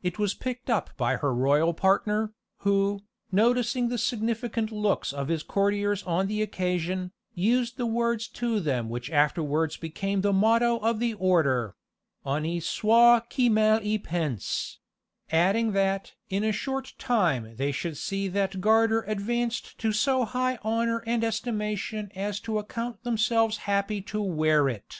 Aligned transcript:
It 0.00 0.16
was 0.16 0.32
picked 0.32 0.70
up 0.70 0.90
by 0.96 1.16
her 1.16 1.34
royal 1.34 1.74
partner, 1.74 2.32
who, 2.58 3.00
noticing 3.32 3.88
the 3.88 3.98
significant 3.98 4.70
looks 4.70 5.12
of 5.12 5.26
his 5.26 5.42
courtiers 5.42 6.04
on 6.04 6.28
the 6.28 6.40
occasion, 6.40 7.10
used 7.34 7.76
the 7.76 7.84
words 7.84 8.28
to 8.28 8.60
them 8.60 8.88
which 8.88 9.10
afterwards 9.10 9.76
became 9.76 10.20
the 10.20 10.32
motto 10.32 10.76
of 10.76 11.00
the 11.00 11.14
Order 11.14 11.74
"Honi 12.24 12.60
soit 12.60 13.28
qui 13.28 13.48
mal 13.48 13.80
y 13.80 13.98
pense;" 14.00 14.78
adding 15.32 15.72
that 15.72 16.12
"in 16.30 16.44
a 16.44 16.52
short 16.52 16.92
time 16.96 17.56
they 17.56 17.72
should 17.72 17.96
see 17.96 18.28
that 18.28 18.60
garter 18.60 19.00
advanced 19.02 19.78
to 19.78 19.90
so 19.90 20.24
high 20.24 20.58
honour 20.64 20.98
and 21.08 21.24
estimation 21.24 22.12
as 22.14 22.38
to 22.38 22.60
account 22.60 23.02
themselves 23.02 23.56
happy 23.66 24.00
to 24.02 24.22
wear 24.22 24.68
it." 24.68 24.94